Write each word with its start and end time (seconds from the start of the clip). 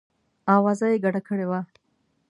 آوازه 0.55 0.85
یې 0.91 0.97
ګډه 1.03 1.21
کړې 1.27 1.45
وه. 1.49 1.61